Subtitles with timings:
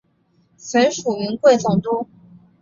[0.57, 2.07] 随署云贵总督。